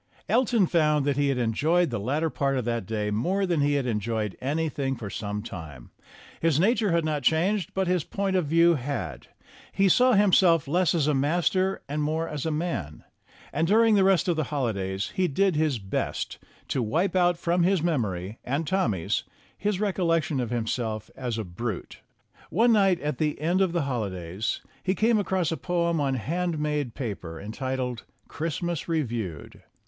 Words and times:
Elton 0.27 0.65
found 0.65 1.05
that 1.05 1.15
he 1.15 1.27
had 1.27 1.37
enjoyed 1.37 1.91
the 1.91 1.99
latter 1.99 2.31
part 2.31 2.57
of 2.57 2.65
that 2.65 2.87
day 2.87 3.11
more 3.11 3.45
than 3.45 3.61
he 3.61 3.73
had 3.75 3.85
enjoyed 3.85 4.35
anything 4.41 4.95
for 4.95 5.11
some 5.11 5.43
time. 5.43 5.91
His 6.39 6.59
nature 6.59 6.91
had 6.91 7.05
not 7.05 7.21
changed, 7.21 7.75
but 7.75 7.85
his 7.85 8.03
point 8.03 8.35
of 8.35 8.47
view 8.47 8.73
had. 8.73 9.27
He 9.71 9.87
saw 9.87 10.13
himself 10.13 10.67
less 10.67 10.95
as 10.95 11.05
a 11.05 11.13
master 11.13 11.83
and 11.87 12.01
more 12.01 12.27
as 12.27 12.47
a 12.47 12.49
man. 12.51 13.03
And 13.53 13.67
during 13.67 13.93
the 13.93 14.03
rest 14.03 14.27
of 14.27 14.35
the 14.35 14.45
holidays 14.45 15.11
he 15.13 15.27
did 15.27 15.53
114 15.55 15.69
STORIES 15.69 15.85
WITHOUT 15.85 16.13
TEARS 16.13 16.15
his 16.15 16.31
best 16.31 16.69
to 16.69 16.81
wipe 16.81 17.15
out 17.15 17.37
from 17.37 17.61
his 17.61 17.83
memory 17.83 18.39
(and 18.43 18.65
Tommy's) 18.65 19.23
his 19.55 19.79
recollection 19.79 20.39
of 20.39 20.49
himself 20.49 21.11
as 21.15 21.37
a 21.37 21.43
brute. 21.43 21.99
One 22.49 22.71
night 22.71 22.99
at 23.01 23.19
the 23.19 23.39
end 23.39 23.61
of 23.61 23.71
the 23.71 23.83
holidays 23.83 24.61
he 24.81 24.95
came 24.95 25.19
across 25.19 25.51
a 25.51 25.57
poem 25.57 26.01
on 26.01 26.15
hand 26.15 26.57
made 26.57 26.95
paper, 26.95 27.39
entitled 27.39 28.03
"Christmas 28.27 28.87
Re 28.87 29.03
viewed." 29.03 29.61